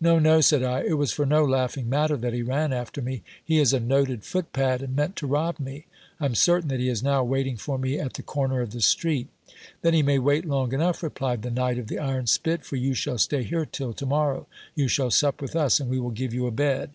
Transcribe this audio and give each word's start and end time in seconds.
No, 0.00 0.18
no, 0.18 0.40
said 0.40 0.64
I, 0.64 0.80
it 0.80 0.98
was 0.98 1.12
for 1.12 1.24
no 1.24 1.44
laughing 1.44 1.88
matter 1.88 2.16
that 2.16 2.32
he 2.32 2.42
ran 2.42 2.72
after 2.72 3.00
me. 3.00 3.22
He 3.44 3.60
is 3.60 3.72
a 3.72 3.78
noted 3.78 4.24
footpad, 4.24 4.82
and 4.82 4.96
meant 4.96 5.14
to 5.14 5.28
rob 5.28 5.60
me; 5.60 5.86
I 6.18 6.24
am 6.24 6.34
certain 6.34 6.68
that 6.70 6.80
he 6.80 6.88
is 6.88 7.04
now 7.04 7.22
waiting 7.22 7.56
for 7.56 7.78
me 7.78 7.96
at 7.96 8.14
the 8.14 8.24
corner 8.24 8.62
of 8.62 8.72
the 8.72 8.80
street. 8.80 9.28
Then 9.82 9.94
he 9.94 10.02
may 10.02 10.18
wait 10.18 10.44
long 10.44 10.72
enough, 10.72 11.04
replied 11.04 11.42
the 11.42 11.52
knight 11.52 11.78
of 11.78 11.86
the 11.86 12.00
iron 12.00 12.26
spit; 12.26 12.64
for 12.66 12.74
you 12.74 12.94
shall 12.94 13.16
stay 13.18 13.44
here 13.44 13.64
till 13.64 13.92
to 13.94 14.06
morrow. 14.06 14.48
You 14.74 14.88
shall 14.88 15.12
sup 15.12 15.40
with 15.40 15.54
us, 15.54 15.78
and 15.78 15.88
we 15.88 16.00
will 16.00 16.10
give 16.10 16.34
you 16.34 16.48
a 16.48 16.50
bed. 16.50 16.90